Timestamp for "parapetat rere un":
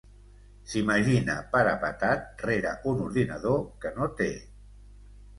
1.51-3.03